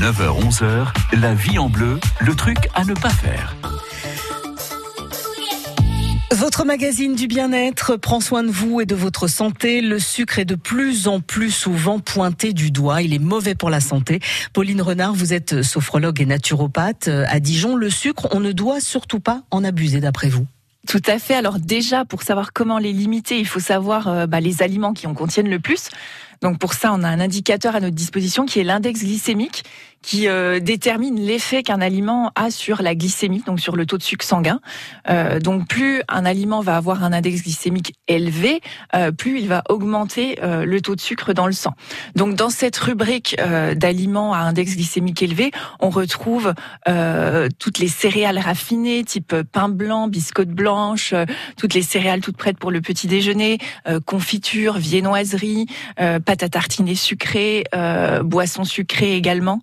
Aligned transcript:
9h-11h, 0.00 0.86
la 1.20 1.34
vie 1.34 1.58
en 1.58 1.68
bleu, 1.68 2.00
le 2.20 2.34
truc 2.34 2.56
à 2.74 2.86
ne 2.86 2.94
pas 2.94 3.10
faire. 3.10 3.54
Votre 6.32 6.64
magazine 6.64 7.14
du 7.14 7.26
bien-être 7.26 7.96
prend 7.96 8.20
soin 8.20 8.42
de 8.42 8.48
vous 8.48 8.80
et 8.80 8.86
de 8.86 8.94
votre 8.94 9.28
santé. 9.28 9.82
Le 9.82 9.98
sucre 9.98 10.38
est 10.38 10.46
de 10.46 10.54
plus 10.54 11.06
en 11.06 11.20
plus 11.20 11.50
souvent 11.50 11.98
pointé 11.98 12.54
du 12.54 12.70
doigt. 12.70 13.02
Il 13.02 13.12
est 13.12 13.18
mauvais 13.18 13.54
pour 13.54 13.68
la 13.68 13.80
santé. 13.80 14.20
Pauline 14.54 14.80
Renard, 14.80 15.12
vous 15.12 15.34
êtes 15.34 15.60
sophrologue 15.60 16.22
et 16.22 16.26
naturopathe 16.26 17.08
à 17.08 17.38
Dijon. 17.38 17.76
Le 17.76 17.90
sucre, 17.90 18.26
on 18.30 18.40
ne 18.40 18.52
doit 18.52 18.80
surtout 18.80 19.20
pas 19.20 19.42
en 19.50 19.64
abuser 19.64 20.00
d'après 20.00 20.30
vous. 20.30 20.46
Tout 20.88 21.02
à 21.06 21.18
fait. 21.18 21.34
Alors 21.34 21.58
déjà, 21.58 22.06
pour 22.06 22.22
savoir 22.22 22.54
comment 22.54 22.78
les 22.78 22.94
limiter, 22.94 23.38
il 23.38 23.46
faut 23.46 23.60
savoir 23.60 24.08
euh, 24.08 24.26
bah, 24.26 24.40
les 24.40 24.62
aliments 24.62 24.94
qui 24.94 25.06
en 25.06 25.12
contiennent 25.12 25.50
le 25.50 25.60
plus. 25.60 25.90
Donc 26.42 26.58
pour 26.58 26.72
ça, 26.72 26.92
on 26.92 27.02
a 27.02 27.08
un 27.08 27.20
indicateur 27.20 27.76
à 27.76 27.80
notre 27.80 27.94
disposition 27.94 28.46
qui 28.46 28.60
est 28.60 28.64
l'index 28.64 29.00
glycémique 29.00 29.64
qui 30.02 30.28
euh, 30.28 30.60
détermine 30.60 31.20
l'effet 31.20 31.62
qu'un 31.62 31.80
aliment 31.80 32.32
a 32.34 32.50
sur 32.50 32.82
la 32.82 32.94
glycémie, 32.94 33.42
donc 33.46 33.60
sur 33.60 33.76
le 33.76 33.84
taux 33.86 33.98
de 33.98 34.02
sucre 34.02 34.24
sanguin. 34.24 34.60
Euh, 35.08 35.40
donc 35.40 35.68
plus 35.68 36.02
un 36.08 36.24
aliment 36.24 36.60
va 36.60 36.76
avoir 36.76 37.04
un 37.04 37.12
index 37.12 37.42
glycémique 37.42 37.94
élevé, 38.08 38.60
euh, 38.94 39.12
plus 39.12 39.40
il 39.40 39.48
va 39.48 39.62
augmenter 39.68 40.38
euh, 40.42 40.64
le 40.64 40.80
taux 40.80 40.96
de 40.96 41.00
sucre 41.00 41.32
dans 41.32 41.46
le 41.46 41.52
sang. 41.52 41.74
Donc 42.16 42.34
dans 42.34 42.50
cette 42.50 42.76
rubrique 42.76 43.36
euh, 43.40 43.74
d'aliments 43.74 44.32
à 44.32 44.38
index 44.38 44.74
glycémique 44.74 45.22
élevé, 45.22 45.50
on 45.80 45.90
retrouve 45.90 46.54
toutes 47.58 47.78
les 47.78 47.88
céréales 47.88 48.38
raffinées, 48.38 49.04
type 49.04 49.34
pain 49.52 49.68
blanc, 49.68 50.08
biscotte 50.08 50.48
blanche, 50.48 51.14
toutes 51.56 51.74
les 51.74 51.82
céréales 51.82 52.20
toutes 52.20 52.36
prêtes 52.36 52.58
pour 52.58 52.70
le 52.70 52.80
petit 52.80 53.06
déjeuner, 53.06 53.58
confiture, 54.06 54.78
viennoiserie, 54.78 55.66
pâte 55.96 56.42
à 56.42 56.48
tartiner 56.48 56.94
sucrée, 56.94 57.64
boissons 58.22 58.64
sucrées 58.64 59.16
également. 59.16 59.60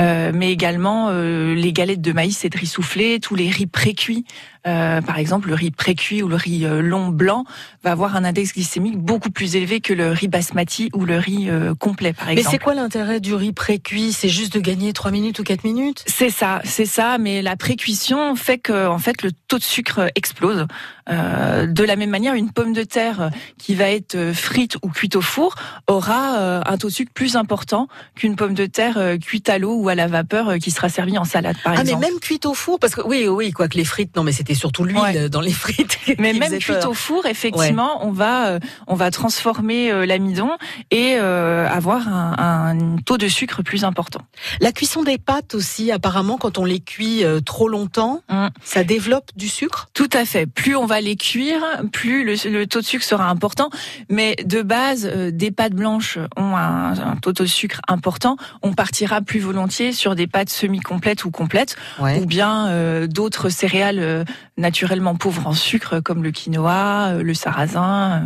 Euh, 0.00 0.32
mais 0.34 0.52
également 0.52 1.08
euh, 1.10 1.54
les 1.54 1.72
galettes 1.72 2.00
de 2.00 2.12
maïs 2.12 2.44
et 2.44 2.48
de 2.48 2.58
riz 2.58 2.66
soufflé, 2.66 3.20
tous 3.20 3.34
les 3.34 3.50
riz 3.50 3.66
précuits. 3.66 4.24
Euh, 4.66 5.00
par 5.00 5.18
exemple, 5.18 5.48
le 5.48 5.54
riz 5.54 5.70
précuit 5.70 6.22
ou 6.22 6.28
le 6.28 6.36
riz 6.36 6.66
long 6.68 7.08
blanc 7.08 7.44
va 7.82 7.92
avoir 7.92 8.16
un 8.16 8.24
index 8.24 8.52
glycémique 8.52 8.98
beaucoup 8.98 9.30
plus 9.30 9.56
élevé 9.56 9.80
que 9.80 9.94
le 9.94 10.10
riz 10.10 10.28
basmati 10.28 10.90
ou 10.94 11.04
le 11.04 11.16
riz 11.16 11.48
complet, 11.78 12.12
par 12.12 12.28
exemple. 12.28 12.46
Mais 12.46 12.50
c'est 12.50 12.62
quoi 12.62 12.74
l'intérêt 12.74 13.20
du 13.20 13.34
riz 13.34 13.52
précuit? 13.52 14.12
C'est 14.12 14.28
juste 14.28 14.52
de 14.52 14.60
gagner 14.60 14.92
3 14.92 15.10
minutes 15.10 15.38
ou 15.38 15.44
4 15.44 15.64
minutes? 15.64 16.02
C'est 16.06 16.30
ça, 16.30 16.60
c'est 16.64 16.84
ça. 16.84 17.18
Mais 17.18 17.40
la 17.40 17.56
précuisson 17.56 18.34
fait 18.34 18.58
que, 18.58 18.88
en 18.88 18.98
fait, 18.98 19.22
le 19.22 19.30
taux 19.32 19.58
de 19.58 19.62
sucre 19.62 20.10
explose. 20.14 20.66
de 21.08 21.84
la 21.84 21.96
même 21.96 22.10
manière, 22.10 22.34
une 22.34 22.50
pomme 22.50 22.74
de 22.74 22.82
terre 22.82 23.30
qui 23.56 23.74
va 23.74 23.88
être 23.88 24.32
frite 24.34 24.76
ou 24.82 24.88
cuite 24.88 25.16
au 25.16 25.22
four 25.22 25.54
aura 25.86 26.68
un 26.68 26.76
taux 26.76 26.88
de 26.88 26.92
sucre 26.92 27.12
plus 27.14 27.36
important 27.36 27.88
qu'une 28.14 28.36
pomme 28.36 28.54
de 28.54 28.66
terre 28.66 29.16
cuite 29.24 29.48
à 29.48 29.58
l'eau 29.58 29.67
ou 29.74 29.88
à 29.88 29.94
la 29.94 30.06
vapeur 30.06 30.48
euh, 30.48 30.58
qui 30.58 30.70
sera 30.70 30.88
servi 30.88 31.18
en 31.18 31.24
salade, 31.24 31.56
par 31.62 31.74
ah, 31.76 31.80
exemple. 31.80 32.00
mais 32.00 32.10
même 32.10 32.20
cuite 32.20 32.46
au 32.46 32.54
four, 32.54 32.78
parce 32.78 32.94
que 32.94 33.02
oui, 33.02 33.28
oui, 33.28 33.50
quoi 33.50 33.68
que 33.68 33.76
les 33.76 33.84
frites, 33.84 34.16
non, 34.16 34.22
mais 34.22 34.32
c'était 34.32 34.54
surtout 34.54 34.84
l'huile 34.84 35.28
dans 35.30 35.40
les 35.40 35.52
frites. 35.52 35.98
Mais 36.18 36.32
même 36.32 36.58
cuite 36.58 36.84
au 36.86 36.94
four, 36.94 37.26
effectivement, 37.26 38.06
on 38.06 38.10
va 38.10 38.48
euh, 38.48 38.60
on 38.86 38.94
va 38.94 39.10
transformer 39.10 39.90
euh, 39.90 40.06
l'amidon 40.06 40.50
et 40.90 41.16
avoir 41.16 42.08
un, 42.08 42.96
taux 43.04 43.18
de 43.18 43.28
sucre 43.28 43.62
plus 43.62 43.84
important. 43.84 44.20
La 44.60 44.72
cuisson 44.72 45.02
des 45.02 45.18
pâtes 45.18 45.54
aussi, 45.54 45.92
apparemment, 45.92 46.38
quand 46.38 46.58
on 46.58 46.64
les 46.64 46.80
cuit 46.80 47.24
trop 47.44 47.68
longtemps, 47.68 48.22
mm. 48.28 48.48
ça 48.62 48.84
développe 48.84 49.30
du 49.36 49.48
sucre? 49.48 49.88
Tout 49.94 50.08
à 50.12 50.24
fait. 50.24 50.46
Plus 50.46 50.76
on 50.76 50.86
va 50.86 51.00
les 51.00 51.16
cuire, 51.16 51.60
plus 51.92 52.24
le, 52.24 52.66
taux 52.66 52.80
de 52.80 52.84
sucre 52.84 53.04
sera 53.04 53.28
important. 53.28 53.70
Mais 54.08 54.36
de 54.44 54.62
base, 54.62 55.06
des 55.32 55.50
pâtes 55.50 55.74
blanches 55.74 56.18
ont 56.36 56.56
un, 56.56 56.98
un 56.98 57.16
taux 57.16 57.32
de 57.32 57.44
sucre 57.46 57.80
important. 57.88 58.36
On 58.62 58.72
partira 58.72 59.20
plus 59.20 59.40
volontiers 59.58 59.92
sur 59.92 60.14
des 60.14 60.28
pâtes 60.28 60.50
semi-complètes 60.50 61.24
ou 61.24 61.32
complètes, 61.32 61.76
ou 62.00 62.26
bien 62.26 62.68
euh, 62.68 63.08
d'autres 63.08 63.48
céréales 63.48 63.98
euh, 63.98 64.24
naturellement 64.56 65.16
pauvres 65.16 65.48
en 65.48 65.52
sucre 65.52 65.98
comme 65.98 66.22
le 66.22 66.30
quinoa, 66.30 67.08
euh, 67.08 67.22
le 67.24 67.34
sarrasin 67.34 68.22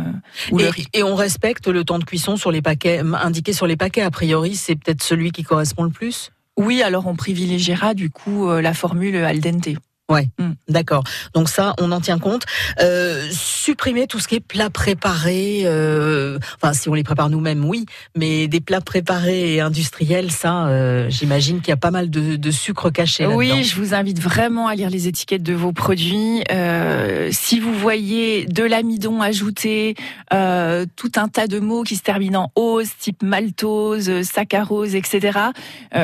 ou 0.51 0.59
et, 0.59 0.63
le 0.63 0.69
riz. 0.69 0.87
Et 0.93 1.01
on 1.01 1.15
respecte 1.15 1.67
le 1.67 1.83
temps 1.83 1.97
de 1.97 2.03
cuisson 2.03 2.37
sur 2.37 2.51
les 2.51 2.61
paquets 2.61 3.01
indiqué 3.19 3.51
sur 3.51 3.65
les 3.65 3.75
paquets. 3.75 4.03
A 4.03 4.11
priori, 4.11 4.55
c'est 4.55 4.75
peut-être 4.75 5.01
celui 5.01 5.31
qui 5.31 5.41
correspond 5.41 5.83
le 5.83 5.89
plus? 5.89 6.29
Oui, 6.55 6.83
alors 6.83 7.07
on 7.07 7.15
privilégiera 7.15 7.95
du 7.95 8.11
coup 8.11 8.47
la 8.51 8.75
formule 8.75 9.15
al 9.15 9.39
dente. 9.39 9.69
Ouais, 10.13 10.29
mm. 10.37 10.51
d'accord. 10.69 11.03
Donc 11.33 11.49
ça, 11.49 11.73
on 11.79 11.91
en 11.91 11.99
tient 11.99 12.19
compte. 12.19 12.43
Euh, 12.79 13.27
supprimer 13.31 14.05
tout 14.05 14.19
ce 14.19 14.27
qui 14.27 14.35
est 14.35 14.39
plat 14.39 14.69
préparé. 14.69 15.63
Euh, 15.65 16.37
enfin, 16.61 16.73
si 16.73 16.87
on 16.87 16.93
les 16.93 17.03
prépare 17.03 17.29
nous-mêmes, 17.29 17.65
oui. 17.65 17.85
Mais 18.15 18.47
des 18.47 18.61
plats 18.61 18.81
préparés 18.81 19.55
et 19.55 19.61
industriels, 19.61 20.31
ça, 20.31 20.67
euh, 20.67 21.09
j'imagine 21.09 21.61
qu'il 21.61 21.69
y 21.69 21.73
a 21.73 21.77
pas 21.77 21.91
mal 21.91 22.11
de, 22.11 22.35
de 22.35 22.51
sucre 22.51 22.91
caché. 22.91 23.25
Oui, 23.25 23.63
je 23.63 23.75
vous 23.75 23.95
invite 23.95 24.19
vraiment 24.19 24.67
à 24.67 24.75
lire 24.75 24.91
les 24.91 25.07
étiquettes 25.07 25.43
de 25.43 25.53
vos 25.53 25.71
produits. 25.71 26.43
Si 27.31 27.59
vous 27.59 27.73
voyez 27.73 28.45
de 28.45 28.63
l'amidon 28.63 29.21
ajouté, 29.21 29.95
tout 30.29 31.11
un 31.15 31.27
tas 31.27 31.47
de 31.47 31.59
mots 31.59 31.83
qui 31.83 31.95
se 31.95 32.03
terminent 32.03 32.51
en 32.55 32.61
ose, 32.61 32.89
type 32.99 33.23
maltose, 33.23 34.21
saccharose, 34.21 34.95
etc. 34.95 35.39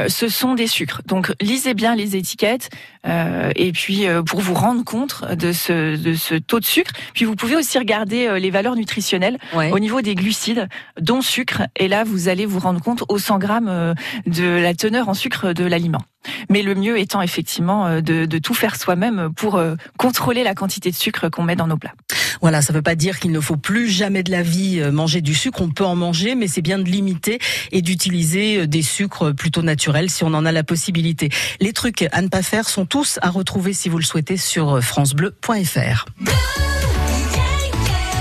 Ce 0.07 0.27
sont 0.29 0.55
des 0.55 0.67
sucres. 0.67 1.01
Donc 1.05 1.31
lisez 1.41 1.73
bien 1.73 1.95
les 1.95 2.15
étiquettes 2.15 2.69
et 3.05 3.71
puis 3.71 3.98
euh, 4.07 4.23
pour 4.23 4.39
vous 4.39 4.53
rendre 4.53 4.83
compte 4.83 5.23
de 5.33 5.51
ce, 5.51 5.95
de 5.95 6.13
ce 6.13 6.35
taux 6.35 6.59
de 6.59 6.65
sucre. 6.65 6.91
Puis 7.13 7.25
vous 7.25 7.35
pouvez 7.35 7.55
aussi 7.55 7.77
regarder 7.77 8.27
euh, 8.27 8.39
les 8.39 8.51
valeurs 8.51 8.75
nutritionnelles 8.75 9.37
au 9.53 9.79
niveau 9.79 10.01
des 10.01 10.15
glucides, 10.15 10.67
dont 10.99 11.21
sucre. 11.21 11.63
Et 11.75 11.87
là, 11.87 12.03
vous 12.03 12.27
allez 12.27 12.45
vous 12.45 12.59
rendre 12.59 12.81
compte 12.81 13.03
au 13.09 13.17
100 13.17 13.39
grammes 13.39 13.67
euh, 13.69 13.93
de 14.25 14.45
la 14.45 14.73
teneur 14.73 15.09
en 15.09 15.13
sucre 15.13 15.53
de 15.53 15.65
l'aliment. 15.65 16.01
Mais 16.49 16.61
le 16.61 16.75
mieux 16.75 16.99
étant 16.99 17.21
effectivement 17.21 18.01
de, 18.01 18.25
de 18.25 18.37
tout 18.39 18.53
faire 18.53 18.75
soi-même 18.75 19.31
pour 19.35 19.59
contrôler 19.97 20.43
la 20.43 20.53
quantité 20.53 20.91
de 20.91 20.95
sucre 20.95 21.29
qu'on 21.29 21.43
met 21.43 21.55
dans 21.55 21.67
nos 21.67 21.77
plats. 21.77 21.93
Voilà, 22.41 22.61
ça 22.61 22.73
ne 22.73 22.77
veut 22.77 22.81
pas 22.81 22.95
dire 22.95 23.19
qu'il 23.19 23.31
ne 23.31 23.39
faut 23.39 23.57
plus 23.57 23.89
jamais 23.89 24.23
de 24.23 24.31
la 24.31 24.41
vie 24.41 24.81
manger 24.91 25.21
du 25.21 25.35
sucre. 25.35 25.61
On 25.61 25.69
peut 25.69 25.85
en 25.85 25.95
manger, 25.95 26.35
mais 26.35 26.47
c'est 26.47 26.61
bien 26.61 26.79
de 26.79 26.89
limiter 26.89 27.39
et 27.71 27.81
d'utiliser 27.81 28.67
des 28.67 28.81
sucres 28.81 29.33
plutôt 29.33 29.61
naturels 29.61 30.09
si 30.09 30.23
on 30.23 30.33
en 30.33 30.45
a 30.45 30.51
la 30.51 30.63
possibilité. 30.63 31.29
Les 31.59 31.73
trucs 31.73 32.07
à 32.11 32.21
ne 32.21 32.27
pas 32.27 32.41
faire 32.41 32.69
sont 32.69 32.85
tous 32.85 33.19
à 33.21 33.29
retrouver 33.29 33.73
si 33.73 33.89
vous 33.89 33.97
le 33.97 34.03
souhaitez 34.03 34.37
sur 34.37 34.83
francebleu.fr. 34.83 36.05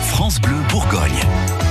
France 0.09 0.41
Bleu 0.41 0.56
Bourgogne. 0.69 1.68